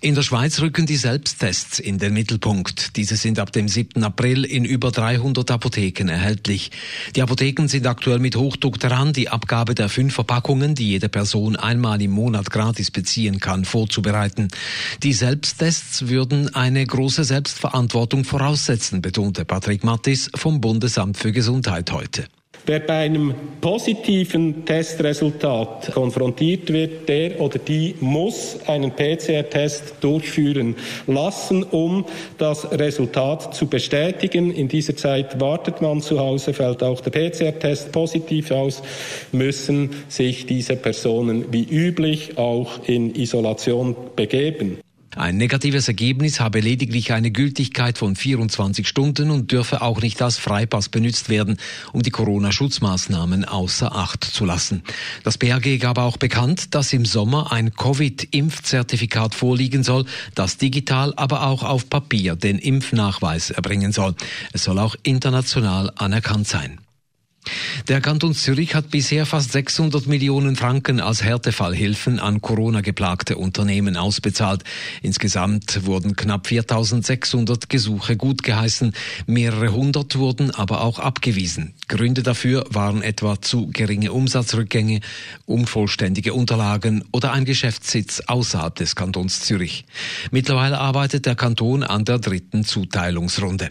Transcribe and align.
In 0.00 0.14
der 0.14 0.22
Schweiz 0.22 0.60
rücken 0.60 0.86
die 0.86 0.96
Selbsttests 0.96 1.78
in 1.78 1.98
den 1.98 2.12
Mittelpunkt. 2.12 2.96
Diese 2.96 3.16
sind 3.16 3.38
ab 3.38 3.52
dem 3.52 3.68
7. 3.68 4.02
April 4.04 4.44
in 4.44 4.64
über 4.64 4.90
300 4.90 5.50
Apotheken 5.50 6.08
erhältlich. 6.08 6.70
Die 7.16 7.22
Apotheken 7.22 7.66
sind 7.68 7.86
aktuell 7.86 8.18
mit 8.18 8.36
Hochdruck 8.36 8.78
daran, 8.78 9.12
die 9.12 9.28
Abgabe 9.28 9.74
der 9.74 9.88
fünf 9.88 10.14
Verpackungen, 10.14 10.74
die 10.74 10.88
jede 10.88 11.08
Person 11.08 11.56
einmal 11.56 12.00
im 12.02 12.10
Monat 12.10 12.50
gratis 12.50 12.90
beziehen 12.90 13.40
kann, 13.40 13.64
vorzubereiten. 13.64 14.48
Die 15.02 15.12
Selbsttests 15.12 16.08
würden 16.08 16.54
eine 16.54 16.84
große 16.84 17.24
Selbstverantwortung 17.24 18.24
voraussetzen, 18.24 19.02
betonte 19.02 19.44
Patrick 19.44 19.84
Mattis 19.84 20.30
vom 20.34 20.60
Bundesamt 20.60 21.16
für 21.16 21.32
Gesundheit 21.32 21.90
heute. 21.90 22.26
Wer 22.66 22.80
bei 22.80 22.94
einem 22.94 23.34
positiven 23.60 24.64
Testresultat 24.64 25.92
konfrontiert 25.92 26.72
wird, 26.72 27.06
der 27.10 27.38
oder 27.38 27.58
die 27.58 27.94
muss 28.00 28.58
einen 28.66 28.90
PCR-Test 28.90 29.96
durchführen 30.00 30.74
lassen, 31.06 31.62
um 31.62 32.06
das 32.38 32.70
Resultat 32.72 33.54
zu 33.54 33.66
bestätigen. 33.66 34.50
In 34.50 34.68
dieser 34.68 34.96
Zeit 34.96 35.38
wartet 35.38 35.82
man 35.82 36.00
zu 36.00 36.18
Hause, 36.18 36.54
fällt 36.54 36.82
auch 36.82 37.02
der 37.02 37.10
PCR-Test 37.10 37.92
positiv 37.92 38.50
aus, 38.50 38.82
müssen 39.30 39.90
sich 40.08 40.46
diese 40.46 40.76
Personen 40.76 41.52
wie 41.52 41.64
üblich 41.64 42.38
auch 42.38 42.86
in 42.86 43.14
Isolation 43.14 43.94
begeben. 44.16 44.78
Ein 45.16 45.36
negatives 45.36 45.88
Ergebnis 45.88 46.40
habe 46.40 46.60
lediglich 46.60 47.12
eine 47.12 47.30
Gültigkeit 47.30 47.98
von 47.98 48.16
24 48.16 48.86
Stunden 48.86 49.30
und 49.30 49.52
dürfe 49.52 49.82
auch 49.82 50.00
nicht 50.02 50.20
als 50.22 50.38
Freipass 50.38 50.88
benutzt 50.88 51.28
werden, 51.28 51.56
um 51.92 52.02
die 52.02 52.10
Corona-Schutzmaßnahmen 52.10 53.44
außer 53.44 53.94
Acht 53.94 54.24
zu 54.24 54.44
lassen. 54.44 54.82
Das 55.22 55.38
BAG 55.38 55.78
gab 55.78 55.98
auch 55.98 56.16
bekannt, 56.16 56.74
dass 56.74 56.92
im 56.92 57.04
Sommer 57.04 57.52
ein 57.52 57.74
Covid-Impfzertifikat 57.74 59.34
vorliegen 59.34 59.84
soll, 59.84 60.04
das 60.34 60.56
digital, 60.56 61.12
aber 61.16 61.46
auch 61.46 61.62
auf 61.62 61.88
Papier 61.88 62.36
den 62.36 62.58
Impfnachweis 62.58 63.50
erbringen 63.50 63.92
soll. 63.92 64.14
Es 64.52 64.64
soll 64.64 64.78
auch 64.78 64.96
international 65.02 65.92
anerkannt 65.96 66.48
sein. 66.48 66.83
Der 67.88 68.00
Kanton 68.00 68.34
Zürich 68.34 68.74
hat 68.74 68.90
bisher 68.90 69.26
fast 69.26 69.52
600 69.52 70.06
Millionen 70.06 70.56
Franken 70.56 71.00
als 71.00 71.22
Härtefallhilfen 71.22 72.18
an 72.18 72.40
Corona-geplagte 72.40 73.36
Unternehmen 73.36 73.96
ausbezahlt. 73.96 74.64
Insgesamt 75.02 75.84
wurden 75.84 76.16
knapp 76.16 76.46
4600 76.46 77.68
Gesuche 77.68 78.16
gutgeheißen, 78.16 78.94
mehrere 79.26 79.72
hundert 79.72 80.16
wurden 80.16 80.50
aber 80.50 80.80
auch 80.80 80.98
abgewiesen. 80.98 81.74
Gründe 81.88 82.22
dafür 82.22 82.64
waren 82.70 83.02
etwa 83.02 83.40
zu 83.40 83.68
geringe 83.68 84.12
Umsatzrückgänge, 84.12 85.00
unvollständige 85.44 86.32
Unterlagen 86.32 87.04
oder 87.12 87.32
ein 87.32 87.44
Geschäftssitz 87.44 88.22
außerhalb 88.26 88.74
des 88.76 88.96
Kantons 88.96 89.40
Zürich. 89.40 89.84
Mittlerweile 90.30 90.78
arbeitet 90.78 91.26
der 91.26 91.34
Kanton 91.34 91.82
an 91.82 92.04
der 92.04 92.18
dritten 92.18 92.64
Zuteilungsrunde. 92.64 93.70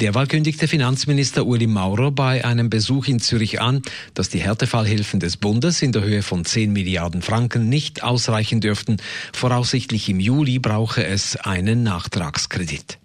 Derweil 0.00 0.26
kündigte 0.26 0.68
Finanzminister 0.68 1.46
Uli 1.46 1.66
Maurer 1.66 2.10
bei 2.10 2.44
einem 2.44 2.70
Besuch 2.70 3.08
in 3.08 3.20
Zürich 3.20 3.60
an, 3.60 3.82
dass 4.14 4.28
die 4.28 4.40
Härtefallhilfen 4.40 5.20
des 5.20 5.36
Bundes 5.36 5.82
in 5.82 5.92
der 5.92 6.02
Höhe 6.02 6.22
von 6.22 6.44
10 6.44 6.72
Milliarden 6.72 7.22
Franken 7.22 7.68
nicht 7.68 8.02
ausreichen 8.02 8.60
dürften. 8.60 8.98
Voraussichtlich 9.32 10.08
im 10.08 10.20
Juli 10.20 10.58
brauche 10.58 11.04
es 11.04 11.36
einen 11.36 11.82
Nachtragskredit. 11.82 12.98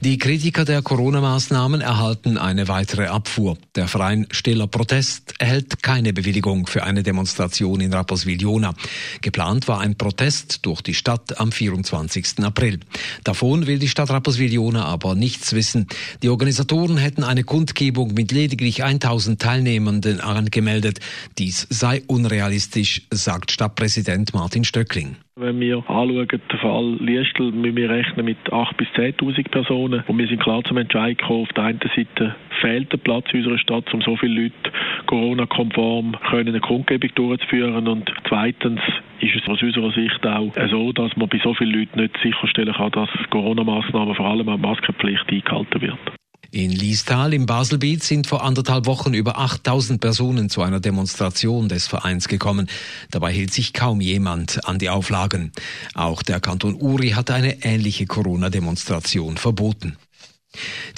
Die 0.00 0.18
Kritiker 0.18 0.64
der 0.64 0.82
Corona-Maßnahmen 0.82 1.80
erhalten 1.80 2.36
eine 2.36 2.68
weitere 2.68 3.06
Abfuhr. 3.06 3.56
Der 3.74 3.88
Verein 3.88 4.26
Stiller 4.30 4.66
Protest 4.66 5.34
erhält 5.38 5.82
keine 5.82 6.12
Bewilligung 6.12 6.66
für 6.66 6.82
eine 6.84 7.02
Demonstration 7.02 7.80
in 7.80 7.92
Rapperswil-Jona. 7.92 8.74
Geplant 9.20 9.68
war 9.68 9.80
ein 9.80 9.96
Protest 9.96 10.66
durch 10.66 10.82
die 10.82 10.94
Stadt 10.94 11.38
am 11.38 11.52
24. 11.52 12.40
April. 12.40 12.80
Davon 13.22 13.66
will 13.66 13.78
die 13.78 13.88
Stadt 13.88 14.10
Rapperswil-Jona 14.10 14.84
aber 14.84 15.14
nichts 15.14 15.52
wissen. 15.52 15.86
Die 16.22 16.28
Organisatoren 16.28 16.96
hätten 16.96 17.24
eine 17.24 17.44
Kundgebung 17.44 18.14
mit 18.14 18.32
lediglich 18.32 18.82
1000 18.82 19.40
Teilnehmenden 19.40 20.20
angemeldet. 20.20 21.00
Dies 21.38 21.66
sei 21.70 22.02
unrealistisch, 22.06 23.02
sagt 23.10 23.52
Stadtpräsident 23.52 24.34
Martin 24.34 24.64
Stöckling. 24.64 25.16
Wenn 25.36 25.58
wir 25.58 25.78
anschauen, 25.78 26.28
den 26.28 26.58
Fall 26.60 26.96
Liestel, 27.00 27.50
müssen 27.50 27.76
wir 27.76 27.90
rechnen 27.90 28.24
mit 28.24 28.38
8.000 28.52 28.76
bis 28.76 28.86
10.000 28.90 29.50
Personen. 29.50 30.04
Und 30.06 30.16
wir 30.16 30.28
sind 30.28 30.40
klar 30.40 30.62
zum 30.62 30.76
Entscheid 30.76 31.18
gekommen, 31.18 31.42
auf 31.42 31.52
der 31.54 31.64
einen 31.64 31.80
Seite 31.80 32.36
fehlt 32.60 32.92
der 32.92 32.98
Platz 32.98 33.24
in 33.32 33.40
unserer 33.40 33.58
Stadt, 33.58 33.92
um 33.92 34.00
so 34.00 34.16
viele 34.16 34.42
Leute 34.42 34.70
Corona-konform 35.06 36.14
eine 36.30 36.60
Kundgebung 36.60 37.10
durchzuführen. 37.16 37.88
Und 37.88 38.12
zweitens 38.28 38.80
ist 39.18 39.34
es 39.34 39.48
aus 39.48 39.60
unserer 39.60 39.90
Sicht 39.90 40.24
auch 40.24 40.52
so, 40.70 40.92
dass 40.92 41.16
man 41.16 41.28
bei 41.28 41.40
so 41.42 41.52
vielen 41.52 41.80
Leuten 41.80 42.00
nicht 42.00 42.16
sicherstellen 42.22 42.72
kann, 42.72 42.92
dass 42.92 43.10
Corona-Maßnahmen, 43.30 44.14
vor 44.14 44.26
allem 44.26 44.48
auch 44.48 44.58
Maskenpflicht, 44.58 45.28
eingehalten 45.28 45.82
wird. 45.82 45.98
In 46.54 46.70
Liestal 46.70 47.34
im 47.34 47.46
Baselbiet 47.46 48.04
sind 48.04 48.28
vor 48.28 48.44
anderthalb 48.44 48.86
Wochen 48.86 49.12
über 49.12 49.38
8000 49.38 50.00
Personen 50.00 50.48
zu 50.48 50.62
einer 50.62 50.78
Demonstration 50.78 51.68
des 51.68 51.88
Vereins 51.88 52.28
gekommen. 52.28 52.68
Dabei 53.10 53.32
hielt 53.32 53.52
sich 53.52 53.72
kaum 53.72 54.00
jemand 54.00 54.64
an 54.64 54.78
die 54.78 54.88
Auflagen. 54.88 55.50
Auch 55.94 56.22
der 56.22 56.38
Kanton 56.38 56.80
Uri 56.80 57.10
hatte 57.10 57.34
eine 57.34 57.64
ähnliche 57.64 58.06
Corona-Demonstration 58.06 59.36
verboten. 59.36 59.96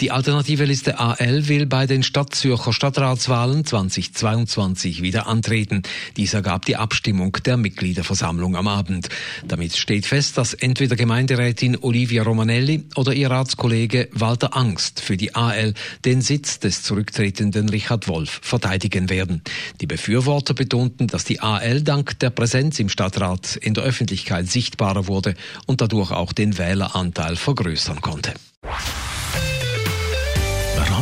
Die 0.01 0.11
alternative 0.11 0.65
Liste 0.65 0.99
AL 0.99 1.49
will 1.49 1.67
bei 1.67 1.87
den 1.87 2.03
Stadtzürcher 2.03 2.73
Stadtratswahlen 2.73 3.65
2022 3.65 5.03
wieder 5.03 5.27
antreten. 5.27 5.83
Dies 6.17 6.35
ergab 6.35 6.65
die 6.67 6.77
Abstimmung 6.77 7.33
der 7.45 7.57
Mitgliederversammlung 7.57 8.57
am 8.57 8.69
Abend. 8.69 9.09
Damit 9.47 9.77
steht 9.77 10.07
fest, 10.07 10.37
dass 10.39 10.55
entweder 10.55 10.97
Gemeinderätin 10.97 11.79
Olivia 11.81 12.23
Romanelli 12.23 12.85
oder 12.97 13.13
ihr 13.13 13.31
Ratskollege 13.31 14.09
Walter 14.13 14.57
Angst 14.57 15.01
für 15.01 15.17
die 15.17 15.35
AL 15.35 15.75
den 16.05 16.21
Sitz 16.21 16.59
des 16.59 16.83
zurücktretenden 16.83 17.69
Richard 17.69 18.09
Wolf 18.09 18.41
verteidigen 18.43 19.09
werden. 19.11 19.43
Die 19.81 19.87
Befürworter 19.87 20.55
betonten, 20.55 21.07
dass 21.07 21.25
die 21.25 21.41
AL 21.41 21.83
dank 21.83 22.19
der 22.19 22.31
Präsenz 22.31 22.79
im 22.79 22.89
Stadtrat 22.89 23.57
in 23.57 23.75
der 23.75 23.85
Öffentlichkeit 23.85 24.49
sichtbarer 24.49 25.07
wurde 25.07 25.35
und 25.67 25.81
dadurch 25.81 26.11
auch 26.11 26.33
den 26.33 26.59
Wähleranteil 26.59 27.37
vergrößern 27.37 28.01
konnte. 28.01 28.35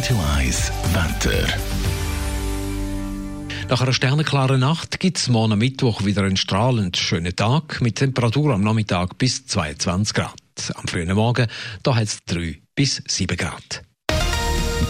Radio 0.05 0.23
1 0.37 0.73
Wetter. 0.93 1.47
Nach 3.71 3.81
einer 3.81 3.95
sternenklaren 3.95 4.61
Nacht 4.61 5.01
gibt 5.01 5.17
es 5.17 5.31
morgen 5.31 5.57
Mittwoch 5.57 6.05
wieder 6.05 6.25
einen 6.25 6.37
strahlend 6.37 6.99
schönen 6.99 7.35
Tag 7.35 7.81
mit 7.81 7.97
Temperatur 7.97 8.53
am 8.53 8.61
Nachmittag 8.61 9.17
bis 9.17 9.47
22 9.47 10.13
Grad. 10.13 10.35
Am 10.75 10.87
frühen 10.89 11.15
Morgen 11.15 11.47
da 11.83 11.95
hat 11.95 12.03
es 12.03 12.19
3 12.27 12.61
bis 12.75 13.03
7 13.09 13.35
Grad. 13.35 13.83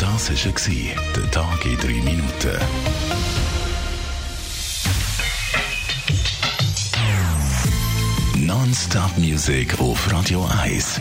Das 0.00 0.30
war 0.30 0.94
der 1.14 1.30
Tag 1.30 1.64
in 1.64 1.78
3 1.78 1.86
Minuten. 2.02 2.58
Non-Stop 8.44 9.16
Music 9.18 9.78
auf 9.78 10.10
Radio 10.12 10.44
1. 10.60 11.00